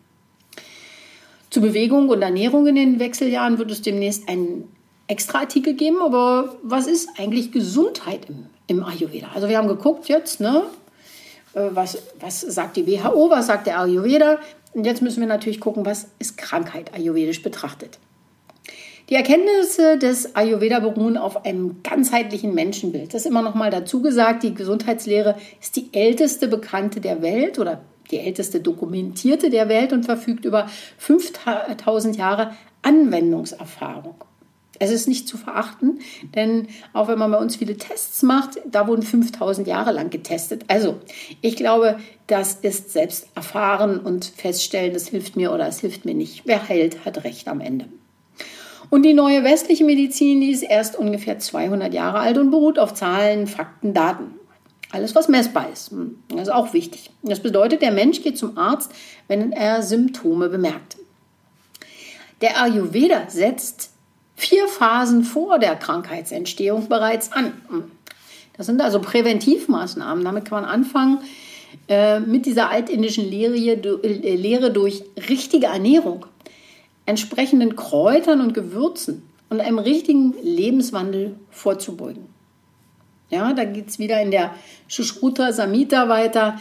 Zu 1.52 1.62
Bewegung 1.62 2.10
und 2.10 2.24
Ernährung 2.24 2.66
in 2.66 2.76
den 2.76 3.00
Wechseljahren 3.00 3.60
wird 3.60 3.70
es 3.70 3.84
demnächst 3.84 4.28
einen 4.28 4.68
extra 5.06 5.42
Artikel 5.42 5.76
geben. 5.76 5.98
Aber 6.02 6.56
was 6.64 6.88
ist 6.88 7.10
eigentlich 7.20 7.52
Gesundheit 7.52 8.22
im, 8.30 8.48
im 8.66 8.84
Ayurveda? 8.84 9.28
Also 9.36 9.48
wir 9.48 9.60
haben 9.60 9.68
geguckt 9.68 10.08
jetzt, 10.08 10.40
ne, 10.40 10.64
was, 11.56 11.98
was 12.20 12.42
sagt 12.42 12.78
die 12.78 12.86
WHO, 12.86 13.30
was 13.30 13.48
sagt 13.48 13.68
der 13.68 13.80
Ayurveda. 13.80 14.40
Und 14.74 14.86
jetzt 14.86 15.02
müssen 15.02 15.22
wir 15.22 15.28
natürlich 15.28 15.60
gucken, 15.60 15.86
was 15.86 16.08
ist 16.20 16.38
Krankheit 16.38 16.94
ayurvedisch 16.94 17.42
betrachtet. 17.42 17.98
Die 19.10 19.16
Erkenntnisse 19.16 19.98
des 20.00 20.36
Ayurveda 20.36 20.80
beruhen 20.80 21.16
auf 21.16 21.46
einem 21.46 21.84
ganzheitlichen 21.84 22.56
Menschenbild. 22.56 23.14
Das 23.14 23.22
ist 23.22 23.28
immer 23.28 23.44
noch 23.44 23.54
mal 23.54 23.70
dazu 23.70 24.02
gesagt, 24.02 24.44
die 24.44 24.56
Gesundheitslehre 24.56 25.36
ist 25.62 25.76
die 25.76 25.90
älteste 25.94 26.48
bekannte 26.48 27.00
der 27.02 27.22
Welt 27.22 27.60
oder 27.60 27.82
die 28.12 28.20
älteste 28.20 28.60
dokumentierte 28.60 29.50
der 29.50 29.70
Welt 29.70 29.94
und 29.94 30.06
verfügt 30.06 30.44
über 30.44 30.68
5000 30.98 32.18
Jahre 32.18 32.56
Anwendungserfahrung. 32.82 34.16
Es 34.80 34.92
ist 34.92 35.08
nicht 35.08 35.28
zu 35.28 35.38
verachten, 35.38 36.00
denn 36.36 36.68
auch 36.94 37.08
wenn 37.08 37.20
man 37.20 37.32
bei 37.32 37.38
uns 37.38 37.56
viele 37.56 37.78
Tests 37.78 38.22
macht, 38.24 38.60
da 38.66 38.88
wurden 38.88 39.04
5000 39.04 39.68
Jahre 39.68 39.92
lang 39.92 40.10
getestet. 40.10 40.66
Also, 40.68 41.00
ich 41.42 41.56
glaube, 41.56 41.98
das 42.28 42.56
ist 42.56 42.92
selbst 42.92 43.28
erfahren 43.36 44.00
und 44.00 44.26
feststellen, 44.26 44.94
das 44.94 45.08
hilft 45.08 45.36
mir 45.36 45.54
oder 45.54 45.68
es 45.68 45.80
hilft 45.80 46.06
mir 46.06 46.16
nicht. 46.16 46.44
Wer 46.46 46.68
heilt, 46.68 47.06
hat 47.06 47.24
Recht 47.24 47.48
am 47.48 47.62
Ende. 47.62 47.88
Und 48.90 49.04
die 49.04 49.14
neue 49.14 49.44
westliche 49.44 49.84
Medizin, 49.84 50.42
die 50.42 50.52
ist 50.52 50.62
erst 50.62 50.98
ungefähr 50.98 51.40
200 51.40 51.94
Jahre 51.94 52.20
alt 52.20 52.38
und 52.38 52.52
beruht 52.52 52.78
auf 52.78 52.94
Zahlen, 52.94 53.48
Fakten, 53.48 53.94
Daten. 53.94 54.36
Alles, 54.92 55.16
was 55.16 55.28
messbar 55.28 55.70
ist. 55.74 55.92
Hm, 55.92 56.20
das 56.30 56.44
ist 56.44 56.54
auch 56.54 56.74
wichtig. 56.74 57.10
Das 57.24 57.42
bedeutet, 57.42 57.82
der 57.82 57.92
Mensch 57.92 58.22
geht 58.22 58.38
zum 58.38 58.58
Arzt, 58.58 58.92
wenn 59.28 59.52
er 59.52 59.82
Symptome 59.82 60.50
bemerkt. 60.50 60.98
Der 62.42 62.62
Ayurveda 62.62 63.30
setzt 63.30 63.92
vier 64.46 64.68
Phasen 64.68 65.24
vor 65.24 65.60
der 65.60 65.76
Krankheitsentstehung 65.76 66.88
bereits 66.88 67.32
an. 67.32 67.54
Das 68.58 68.68
sind 68.68 68.82
also 68.82 69.00
Präventivmaßnahmen. 69.00 70.24
Damit 70.24 70.46
kann 70.46 70.62
man 70.62 70.70
anfangen 70.70 71.20
äh, 71.88 72.20
mit 72.20 72.46
dieser 72.46 72.70
altindischen 72.70 73.30
Lehre, 73.30 73.56
äh, 73.56 74.36
Lehre 74.36 74.72
durch 74.72 75.04
richtige 75.30 75.68
Ernährung 75.68 76.26
entsprechenden 77.06 77.76
Kräutern 77.76 78.42
und 78.42 78.54
Gewürzen 78.54 79.24
und 79.50 79.60
einem 79.60 79.80
richtigen 79.80 80.34
Lebenswandel 80.42 81.36
vorzubeugen. 81.52 82.26
Ja, 83.30 83.54
da 83.54 83.64
geht 83.66 83.90
es 83.90 84.00
wieder 84.00 84.22
in 84.22 84.32
der 84.32 84.54
Shushruta 84.88 85.52
Samhita 85.52 86.10
weiter. 86.10 86.60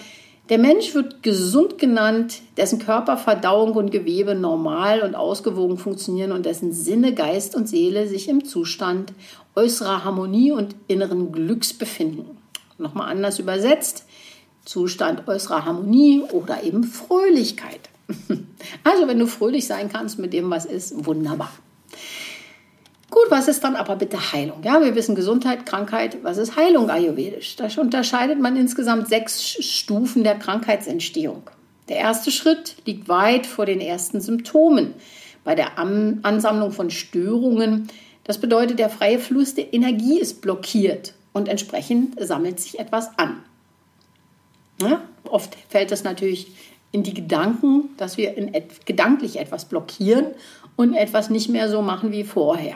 Der 0.50 0.58
Mensch 0.58 0.94
wird 0.94 1.22
gesund 1.22 1.78
genannt, 1.78 2.42
dessen 2.58 2.78
Körper, 2.78 3.16
Verdauung 3.16 3.72
und 3.72 3.90
Gewebe 3.90 4.34
normal 4.34 5.00
und 5.00 5.14
ausgewogen 5.14 5.78
funktionieren 5.78 6.32
und 6.32 6.44
dessen 6.44 6.72
Sinne, 6.72 7.14
Geist 7.14 7.56
und 7.56 7.66
Seele 7.66 8.06
sich 8.06 8.28
im 8.28 8.44
Zustand 8.44 9.14
äußerer 9.56 10.04
Harmonie 10.04 10.52
und 10.52 10.76
inneren 10.86 11.32
Glücks 11.32 11.72
befinden. 11.72 12.36
Nochmal 12.76 13.10
anders 13.10 13.38
übersetzt, 13.38 14.04
Zustand 14.66 15.26
äußerer 15.28 15.64
Harmonie 15.64 16.22
oder 16.32 16.62
eben 16.62 16.84
Fröhlichkeit. 16.84 17.80
Also, 18.82 19.06
wenn 19.08 19.18
du 19.18 19.26
fröhlich 19.26 19.66
sein 19.66 19.90
kannst 19.90 20.18
mit 20.18 20.32
dem, 20.32 20.50
was 20.50 20.64
ist, 20.64 21.04
wunderbar. 21.04 21.52
Gut, 23.14 23.30
was 23.30 23.46
ist 23.46 23.62
dann 23.62 23.76
aber 23.76 23.94
bitte 23.94 24.32
Heilung? 24.32 24.64
Ja, 24.64 24.82
wir 24.82 24.96
wissen 24.96 25.14
Gesundheit, 25.14 25.66
Krankheit. 25.66 26.24
Was 26.24 26.36
ist 26.36 26.56
Heilung 26.56 26.90
ayurvedisch? 26.90 27.54
Da 27.54 27.68
unterscheidet 27.80 28.40
man 28.40 28.56
insgesamt 28.56 29.06
sechs 29.06 29.52
Stufen 29.64 30.24
der 30.24 30.34
Krankheitsentstehung. 30.34 31.48
Der 31.88 31.98
erste 31.98 32.32
Schritt 32.32 32.74
liegt 32.86 33.08
weit 33.08 33.46
vor 33.46 33.66
den 33.66 33.80
ersten 33.80 34.20
Symptomen. 34.20 34.94
Bei 35.44 35.54
der 35.54 35.78
Ansammlung 35.78 36.72
von 36.72 36.90
Störungen, 36.90 37.86
das 38.24 38.38
bedeutet, 38.38 38.80
der 38.80 38.90
freie 38.90 39.20
Fluss 39.20 39.54
der 39.54 39.72
Energie 39.72 40.18
ist 40.18 40.42
blockiert 40.42 41.14
und 41.32 41.46
entsprechend 41.46 42.16
sammelt 42.18 42.58
sich 42.58 42.80
etwas 42.80 43.16
an. 43.16 43.44
Ja, 44.82 45.02
oft 45.30 45.56
fällt 45.68 45.92
das 45.92 46.02
natürlich 46.02 46.48
in 46.90 47.04
die 47.04 47.14
Gedanken, 47.14 47.90
dass 47.96 48.16
wir 48.16 48.36
et 48.36 48.86
gedanklich 48.86 49.38
etwas 49.38 49.66
blockieren 49.66 50.26
und 50.74 50.94
etwas 50.94 51.30
nicht 51.30 51.48
mehr 51.48 51.68
so 51.68 51.80
machen 51.80 52.10
wie 52.10 52.24
vorher. 52.24 52.74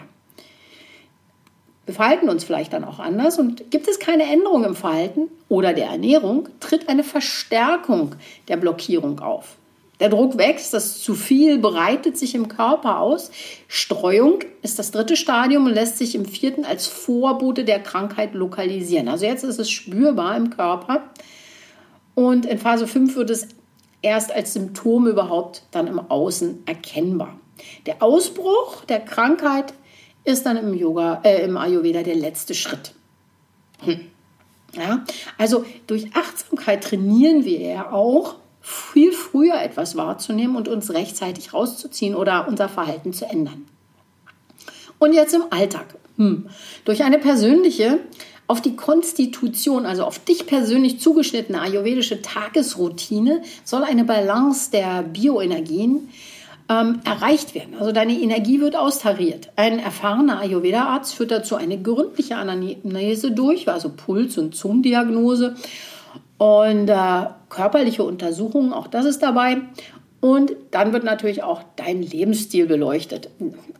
Wir 1.89 1.95
verhalten 1.95 2.29
uns 2.29 2.45
vielleicht 2.45 2.75
dann 2.75 2.85
auch 2.85 2.99
anders 2.99 3.39
und 3.39 3.71
gibt 3.71 3.89
es 3.89 3.99
keine 3.99 4.25
Änderung 4.25 4.63
im 4.63 4.75
Verhalten 4.75 5.31
oder 5.49 5.73
der 5.73 5.87
Ernährung, 5.87 6.51
tritt 6.61 6.87
eine 6.87 7.03
Verstärkung 7.03 8.15
der 8.49 8.59
Blockierung 8.59 9.21
auf. 9.21 9.57
Der 9.99 10.11
Druck 10.11 10.37
wächst, 10.37 10.75
das 10.75 11.01
zu 11.01 11.15
viel 11.15 11.57
breitet 11.57 12.19
sich 12.19 12.35
im 12.35 12.49
Körper 12.49 13.01
aus. 13.01 13.31
Streuung 13.69 14.41
ist 14.61 14.79
das 14.79 14.91
dritte 14.91 15.17
Stadium 15.17 15.65
und 15.65 15.73
lässt 15.73 15.97
sich 15.97 16.15
im 16.15 16.27
vierten 16.27 16.67
als 16.67 16.87
Vorbote 16.87 17.65
der 17.65 17.81
Krankheit 17.81 18.35
lokalisieren. 18.35 19.09
Also 19.09 19.25
jetzt 19.25 19.45
ist 19.45 19.59
es 19.59 19.71
spürbar 19.71 20.37
im 20.37 20.51
Körper. 20.51 21.05
Und 22.15 22.45
in 22.45 22.59
Phase 22.59 22.87
5 22.87 23.17
wird 23.17 23.31
es 23.31 23.49
erst 24.03 24.31
als 24.31 24.53
Symptom 24.53 25.07
überhaupt 25.07 25.63
dann 25.71 25.87
im 25.87 25.99
Außen 25.99 26.65
erkennbar. 26.67 27.41
Der 27.87 28.03
Ausbruch 28.03 28.85
der 28.85 29.01
Krankheit 29.01 29.73
ist 30.29 30.47
dann 30.47 30.57
im 30.57 30.75
Yoga, 30.75 31.21
äh, 31.25 31.45
im 31.45 31.57
Ayurveda 31.57 32.03
der 32.03 32.15
letzte 32.15 32.55
Schritt. 32.55 32.93
Hm. 33.81 34.01
Ja, 34.77 35.05
also 35.39 35.65
durch 35.87 36.15
Achtsamkeit 36.15 36.85
trainieren 36.85 37.45
wir 37.45 37.61
ja 37.61 37.93
auch, 37.93 38.37
viel 38.61 39.13
früher 39.13 39.63
etwas 39.63 39.97
wahrzunehmen 39.97 40.55
und 40.55 40.69
uns 40.69 40.91
rechtzeitig 40.91 41.55
rauszuziehen 41.55 42.15
oder 42.15 42.47
unser 42.49 42.69
Verhalten 42.69 43.15
zu 43.15 43.25
ändern. 43.25 43.67
Und 44.99 45.15
jetzt 45.15 45.33
im 45.33 45.45
Alltag. 45.51 45.97
Hm. 46.17 46.49
Durch 46.85 47.03
eine 47.03 47.19
persönliche 47.19 48.01
auf 48.47 48.61
die 48.61 48.77
Konstitution, 48.77 49.87
also 49.87 50.05
auf 50.05 50.19
dich 50.19 50.47
persönlich 50.47 51.01
zugeschnittene 51.01 51.61
ayurvedische 51.61 52.21
Tagesroutine, 52.21 53.43
soll 53.65 53.85
eine 53.85 54.05
Balance 54.05 54.71
der 54.71 55.03
Bioenergien 55.03 56.09
ähm, 56.69 57.01
erreicht 57.05 57.55
werden. 57.55 57.75
Also 57.79 57.93
deine 57.93 58.19
Energie 58.19 58.61
wird 58.61 58.77
austariert. 58.77 59.51
Ein 59.57 59.79
erfahrener 59.79 60.41
Ayurveda-Arzt 60.41 61.15
führt 61.15 61.31
dazu 61.31 61.57
eine 61.57 61.81
gründliche 61.81 62.37
Anamnese 62.37 63.31
durch, 63.31 63.69
also 63.69 63.91
Puls- 63.91 64.39
und 64.39 64.55
Zungendiagnose 64.55 65.57
und 66.37 66.89
äh, 66.89 67.27
körperliche 67.49 68.05
Untersuchungen, 68.05 68.73
auch 68.73 68.87
das 68.87 69.07
ist 69.07 69.23
dabei. 69.23 69.59
Und 70.21 70.53
dann 70.73 70.93
wird 70.93 71.05
natürlich 71.05 71.45
auch 71.45 71.63
dein 71.77 72.03
Lebensstil 72.03 72.67
beleuchtet. 72.67 73.31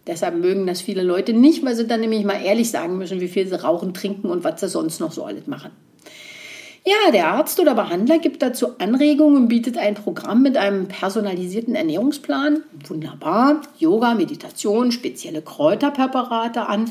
Deshalb 0.07 0.37
mögen 0.37 0.67
das 0.69 0.81
viele 0.81 1.03
Leute 1.03 1.33
nicht, 1.33 1.65
weil 1.65 1.75
sie 1.75 1.87
dann 1.87 2.01
nämlich 2.01 2.25
mal 2.25 2.41
ehrlich 2.41 2.71
sagen 2.71 2.97
müssen, 2.97 3.21
wie 3.21 3.29
viel 3.29 3.49
sie 3.49 3.61
rauchen, 3.61 3.93
trinken 3.93 4.29
und 4.29 4.45
was 4.45 4.61
sie 4.61 4.69
sonst 4.69 5.01
noch 5.01 5.11
so 5.11 5.25
alles 5.25 5.49
machen. 5.49 5.73
Ja, 6.89 7.11
der 7.11 7.29
Arzt 7.29 7.61
oder 7.61 7.75
Behandler 7.75 8.19
gibt 8.19 8.41
dazu 8.41 8.79
Anregungen 8.79 9.37
und 9.37 9.49
bietet 9.49 9.77
ein 9.77 9.93
Programm 9.93 10.41
mit 10.41 10.57
einem 10.57 10.89
personalisierten 10.89 11.75
Ernährungsplan. 11.75 12.63
Wunderbar. 12.87 13.61
Yoga, 13.79 14.15
Meditation, 14.15 14.91
spezielle 14.91 15.43
Kräuterpräparate 15.43 16.67
an. 16.67 16.91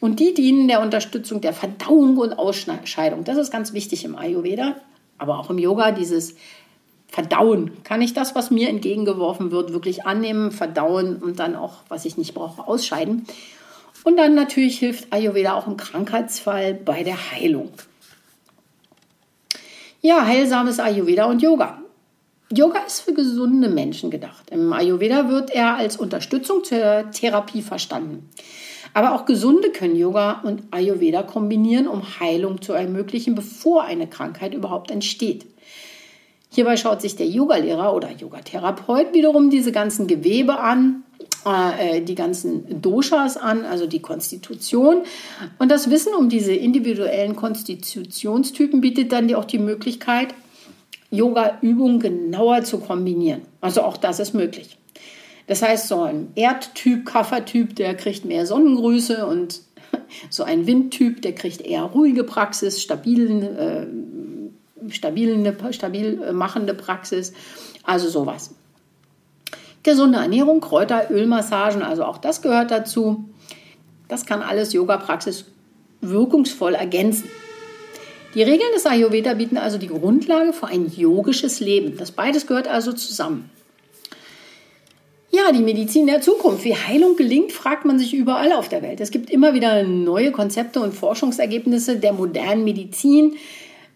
Und 0.00 0.20
die 0.20 0.34
dienen 0.34 0.68
der 0.68 0.82
Unterstützung 0.82 1.40
der 1.40 1.54
Verdauung 1.54 2.18
und 2.18 2.34
Ausscheidung. 2.34 3.24
Das 3.24 3.38
ist 3.38 3.50
ganz 3.50 3.72
wichtig 3.72 4.04
im 4.04 4.16
Ayurveda, 4.16 4.76
aber 5.16 5.38
auch 5.38 5.48
im 5.48 5.56
Yoga, 5.58 5.92
dieses 5.92 6.34
verdauen. 7.08 7.70
Kann 7.84 8.02
ich 8.02 8.12
das, 8.12 8.34
was 8.34 8.50
mir 8.50 8.68
entgegengeworfen 8.68 9.50
wird, 9.50 9.72
wirklich 9.72 10.04
annehmen, 10.04 10.50
verdauen 10.52 11.16
und 11.16 11.38
dann 11.38 11.56
auch, 11.56 11.76
was 11.88 12.04
ich 12.04 12.18
nicht 12.18 12.34
brauche, 12.34 12.68
ausscheiden? 12.68 13.24
Und 14.04 14.18
dann 14.18 14.34
natürlich 14.34 14.78
hilft 14.78 15.10
Ayurveda 15.10 15.54
auch 15.54 15.66
im 15.66 15.78
Krankheitsfall 15.78 16.74
bei 16.74 17.02
der 17.02 17.32
Heilung. 17.32 17.70
Ja, 20.04 20.26
heilsames 20.26 20.80
Ayurveda 20.80 21.26
und 21.26 21.42
Yoga. 21.42 21.80
Yoga 22.52 22.80
ist 22.80 23.02
für 23.02 23.14
gesunde 23.14 23.68
Menschen 23.68 24.10
gedacht. 24.10 24.50
Im 24.50 24.72
Ayurveda 24.72 25.28
wird 25.28 25.50
er 25.50 25.76
als 25.76 25.96
Unterstützung 25.96 26.64
zur 26.64 27.08
Therapie 27.12 27.62
verstanden. 27.62 28.28
Aber 28.94 29.14
auch 29.14 29.26
Gesunde 29.26 29.70
können 29.70 29.94
Yoga 29.94 30.40
und 30.42 30.64
Ayurveda 30.72 31.22
kombinieren, 31.22 31.86
um 31.86 32.02
Heilung 32.18 32.60
zu 32.60 32.72
ermöglichen, 32.72 33.36
bevor 33.36 33.84
eine 33.84 34.08
Krankheit 34.08 34.54
überhaupt 34.54 34.90
entsteht. 34.90 35.46
Hierbei 36.50 36.76
schaut 36.76 37.00
sich 37.00 37.14
der 37.14 37.28
Yogalehrer 37.28 37.94
oder 37.94 38.10
Yogatherapeut 38.10 39.14
wiederum 39.14 39.50
diese 39.50 39.70
ganzen 39.70 40.08
Gewebe 40.08 40.58
an, 40.58 41.01
die 41.44 42.14
ganzen 42.14 42.80
Doshas 42.80 43.36
an, 43.36 43.64
also 43.64 43.86
die 43.86 44.00
Konstitution. 44.00 45.02
Und 45.58 45.70
das 45.70 45.90
Wissen 45.90 46.14
um 46.14 46.28
diese 46.28 46.52
individuellen 46.52 47.36
Konstitutionstypen 47.36 48.80
bietet 48.80 49.12
dann 49.12 49.32
auch 49.34 49.44
die 49.44 49.58
Möglichkeit, 49.58 50.34
Yoga-Übungen 51.10 52.00
genauer 52.00 52.62
zu 52.62 52.78
kombinieren. 52.78 53.42
Also 53.60 53.82
auch 53.82 53.96
das 53.96 54.18
ist 54.18 54.34
möglich. 54.34 54.78
Das 55.46 55.62
heißt, 55.62 55.88
so 55.88 56.00
ein 56.02 56.28
Erdtyp, 56.34 57.04
Kaffertyp, 57.04 57.76
der 57.76 57.94
kriegt 57.94 58.24
mehr 58.24 58.46
Sonnengrüße 58.46 59.26
und 59.26 59.60
so 60.30 60.44
ein 60.44 60.66
Windtyp, 60.66 61.20
der 61.22 61.34
kriegt 61.34 61.60
eher 61.60 61.82
ruhige 61.82 62.24
Praxis, 62.24 62.80
stabilen 62.80 63.42
äh, 63.42 63.86
stabil, 64.90 65.56
stabil 65.70 66.22
äh, 66.22 66.32
machende 66.32 66.74
Praxis, 66.74 67.32
also 67.84 68.08
sowas. 68.08 68.54
Gesunde 69.82 70.18
Ernährung, 70.18 70.60
Kräuter, 70.60 71.10
Ölmassagen, 71.10 71.82
also 71.82 72.04
auch 72.04 72.18
das 72.18 72.42
gehört 72.42 72.70
dazu. 72.70 73.24
Das 74.08 74.26
kann 74.26 74.42
alles 74.42 74.72
Yoga-Praxis 74.72 75.46
wirkungsvoll 76.00 76.74
ergänzen. 76.74 77.28
Die 78.34 78.42
Regeln 78.42 78.72
des 78.74 78.86
Ayurveda 78.86 79.34
bieten 79.34 79.58
also 79.58 79.78
die 79.78 79.88
Grundlage 79.88 80.52
für 80.52 80.66
ein 80.66 80.90
yogisches 80.94 81.60
Leben. 81.60 81.96
Das 81.98 82.12
beides 82.12 82.46
gehört 82.46 82.66
also 82.66 82.92
zusammen. 82.92 83.50
Ja, 85.30 85.50
die 85.50 85.62
Medizin 85.62 86.06
der 86.06 86.20
Zukunft. 86.20 86.64
Wie 86.64 86.74
Heilung 86.74 87.16
gelingt, 87.16 87.52
fragt 87.52 87.86
man 87.86 87.98
sich 87.98 88.12
überall 88.12 88.52
auf 88.52 88.68
der 88.68 88.82
Welt. 88.82 89.00
Es 89.00 89.10
gibt 89.10 89.30
immer 89.30 89.54
wieder 89.54 89.82
neue 89.82 90.30
Konzepte 90.30 90.80
und 90.80 90.92
Forschungsergebnisse 90.92 91.96
der 91.96 92.12
modernen 92.12 92.64
Medizin. 92.64 93.36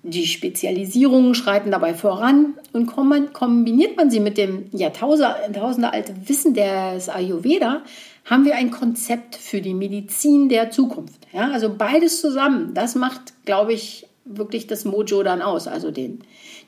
Die 0.09 0.27
Spezialisierungen 0.27 1.35
schreiten 1.35 1.73
dabei 1.73 1.93
voran 1.93 2.55
und 2.73 2.87
kombiniert 2.87 3.97
man 3.97 4.09
sie 4.09 4.21
mit 4.21 4.39
dem 4.39 4.67
Jahrtausende 4.71 5.93
alte 5.93 6.15
Wissen 6.29 6.55
des 6.55 7.09
Ayurveda, 7.09 7.83
haben 8.25 8.45
wir 8.45 8.55
ein 8.55 8.71
Konzept 8.71 9.35
für 9.35 9.61
die 9.61 9.75
Medizin 9.75 10.49
der 10.49 10.71
Zukunft. 10.71 11.27
Ja, 11.33 11.51
also 11.51 11.75
beides 11.77 12.21
zusammen, 12.21 12.73
das 12.73 12.95
macht, 12.95 13.35
glaube 13.45 13.73
ich, 13.73 14.07
wirklich 14.25 14.69
das 14.69 14.85
Mojo 14.85 15.25
dann 15.25 15.43
aus, 15.43 15.67
also 15.67 15.91
den, 15.91 16.21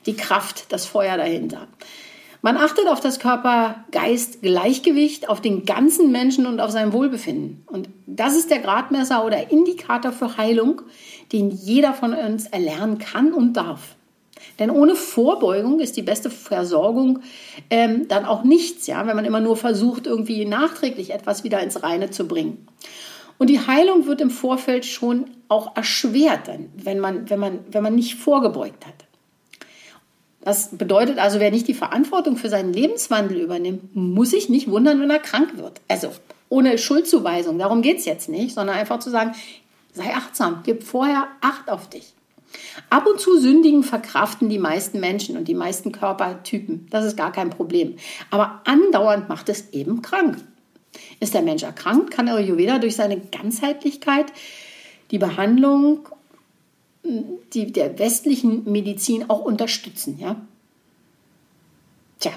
die 0.06 0.14
Kraft, 0.14 0.72
das 0.72 0.86
Feuer 0.86 1.16
dahinter. 1.16 1.68
Man 2.40 2.56
achtet 2.56 2.86
auf 2.86 3.00
das 3.00 3.18
Körper-Geist-Gleichgewicht, 3.18 5.28
auf 5.28 5.40
den 5.40 5.64
ganzen 5.64 6.12
Menschen 6.12 6.46
und 6.46 6.60
auf 6.60 6.70
sein 6.70 6.92
Wohlbefinden. 6.92 7.64
Und 7.66 7.88
das 8.06 8.36
ist 8.36 8.48
der 8.50 8.60
Gradmesser 8.60 9.24
oder 9.24 9.50
Indikator 9.50 10.12
für 10.12 10.36
Heilung, 10.36 10.82
den 11.32 11.50
jeder 11.50 11.94
von 11.94 12.14
uns 12.14 12.46
erlernen 12.46 12.98
kann 12.98 13.32
und 13.32 13.54
darf. 13.54 13.96
Denn 14.60 14.70
ohne 14.70 14.94
Vorbeugung 14.94 15.80
ist 15.80 15.96
die 15.96 16.02
beste 16.02 16.30
Versorgung 16.30 17.20
ähm, 17.70 18.06
dann 18.08 18.24
auch 18.24 18.44
nichts, 18.44 18.86
ja, 18.86 19.04
wenn 19.06 19.16
man 19.16 19.24
immer 19.24 19.40
nur 19.40 19.56
versucht, 19.56 20.06
irgendwie 20.06 20.44
nachträglich 20.44 21.10
etwas 21.10 21.42
wieder 21.42 21.60
ins 21.60 21.82
Reine 21.82 22.10
zu 22.10 22.28
bringen. 22.28 22.68
Und 23.38 23.50
die 23.50 23.66
Heilung 23.66 24.06
wird 24.06 24.20
im 24.20 24.30
Vorfeld 24.30 24.84
schon 24.84 25.30
auch 25.48 25.76
erschwert, 25.76 26.50
wenn 26.76 27.00
man, 27.00 27.28
wenn 27.30 27.40
man, 27.40 27.60
wenn 27.70 27.82
man 27.82 27.94
nicht 27.94 28.16
vorgebeugt 28.16 28.86
hat. 28.86 29.07
Das 30.40 30.76
bedeutet 30.76 31.18
also, 31.18 31.40
wer 31.40 31.50
nicht 31.50 31.68
die 31.68 31.74
Verantwortung 31.74 32.36
für 32.36 32.48
seinen 32.48 32.72
Lebenswandel 32.72 33.40
übernimmt, 33.40 33.94
muss 33.94 34.30
sich 34.30 34.48
nicht 34.48 34.70
wundern, 34.70 35.00
wenn 35.00 35.10
er 35.10 35.18
krank 35.18 35.56
wird. 35.56 35.80
Also 35.88 36.10
ohne 36.48 36.78
Schuldzuweisung, 36.78 37.58
darum 37.58 37.82
geht 37.82 37.98
es 37.98 38.04
jetzt 38.04 38.28
nicht, 38.28 38.54
sondern 38.54 38.76
einfach 38.76 39.00
zu 39.00 39.10
sagen, 39.10 39.34
sei 39.92 40.14
achtsam, 40.14 40.60
gib 40.64 40.84
vorher 40.84 41.28
Acht 41.40 41.68
auf 41.68 41.88
dich. 41.90 42.14
Ab 42.88 43.06
und 43.06 43.20
zu 43.20 43.38
sündigen 43.38 43.82
verkraften 43.82 44.48
die 44.48 44.58
meisten 44.58 45.00
Menschen 45.00 45.36
und 45.36 45.48
die 45.48 45.54
meisten 45.54 45.92
Körpertypen. 45.92 46.86
Das 46.90 47.04
ist 47.04 47.16
gar 47.16 47.32
kein 47.32 47.50
Problem. 47.50 47.96
Aber 48.30 48.62
andauernd 48.64 49.28
macht 49.28 49.48
es 49.48 49.70
eben 49.72 50.00
krank. 50.00 50.38
Ist 51.20 51.34
der 51.34 51.42
Mensch 51.42 51.62
erkrankt, 51.62 52.10
kann 52.10 52.28
Ayurveda 52.28 52.78
durch 52.78 52.96
seine 52.96 53.20
Ganzheitlichkeit 53.20 54.26
die 55.10 55.18
Behandlung 55.18 56.08
die 57.52 57.72
der 57.72 57.98
westlichen 57.98 58.70
Medizin 58.70 59.28
auch 59.28 59.40
unterstützen. 59.40 60.18
Ja? 60.18 60.36
Tja, 62.20 62.32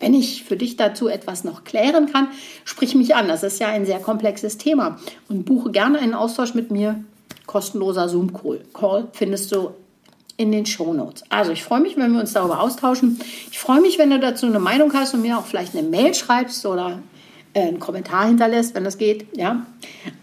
wenn 0.00 0.14
ich 0.14 0.44
für 0.44 0.56
dich 0.56 0.76
dazu 0.76 1.08
etwas 1.08 1.44
noch 1.44 1.64
klären 1.64 2.10
kann, 2.12 2.28
sprich 2.64 2.94
mich 2.94 3.14
an. 3.14 3.28
Das 3.28 3.42
ist 3.42 3.58
ja 3.60 3.68
ein 3.68 3.86
sehr 3.86 4.00
komplexes 4.00 4.58
Thema. 4.58 4.98
Und 5.28 5.44
buche 5.44 5.70
gerne 5.70 5.98
einen 5.98 6.14
Austausch 6.14 6.54
mit 6.54 6.70
mir. 6.70 7.02
Kostenloser 7.46 8.08
Zoom-Call 8.08 9.08
findest 9.12 9.52
du 9.52 9.70
in 10.36 10.52
den 10.52 10.66
Show 10.66 10.94
Notes. 10.94 11.24
Also 11.30 11.50
ich 11.50 11.64
freue 11.64 11.80
mich, 11.80 11.96
wenn 11.96 12.12
wir 12.12 12.20
uns 12.20 12.32
darüber 12.32 12.60
austauschen. 12.60 13.20
Ich 13.50 13.58
freue 13.58 13.80
mich, 13.80 13.98
wenn 13.98 14.10
du 14.10 14.20
dazu 14.20 14.46
eine 14.46 14.60
Meinung 14.60 14.92
hast 14.94 15.14
und 15.14 15.22
mir 15.22 15.36
auch 15.36 15.44
vielleicht 15.44 15.76
eine 15.76 15.86
Mail 15.86 16.14
schreibst 16.14 16.64
oder 16.64 17.02
äh, 17.54 17.62
einen 17.62 17.80
Kommentar 17.80 18.26
hinterlässt, 18.26 18.74
wenn 18.74 18.84
das 18.84 18.98
geht, 18.98 19.36
ja, 19.36 19.66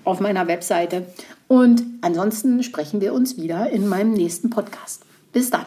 auf 0.06 0.22
meiner 0.22 0.48
Webseite. 0.48 1.06
Und 1.48 1.84
ansonsten 2.02 2.64
sprechen 2.64 3.02
wir 3.02 3.14
uns 3.14 3.38
wieder 3.38 3.70
in 3.70 3.88
meinem 3.88 4.14
nächsten 4.14 4.50
Podcast. 4.50 5.04
Bis 5.32 5.50
dann. 5.50 5.66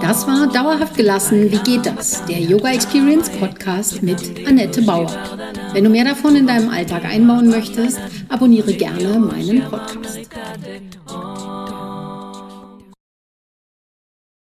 Das 0.00 0.26
war 0.26 0.48
Dauerhaft 0.52 0.96
gelassen. 0.96 1.52
Wie 1.52 1.58
geht 1.58 1.86
das? 1.86 2.24
Der 2.24 2.40
Yoga 2.40 2.72
Experience 2.72 3.30
Podcast 3.30 4.02
mit 4.02 4.46
Annette 4.48 4.82
Bauer. 4.82 5.12
Wenn 5.72 5.84
du 5.84 5.90
mehr 5.90 6.04
davon 6.04 6.34
in 6.34 6.46
deinem 6.46 6.70
Alltag 6.70 7.04
einbauen 7.04 7.48
möchtest, 7.48 8.00
abonniere 8.28 8.72
gerne 8.72 9.18
meinen 9.18 9.62
Podcast. 9.68 10.28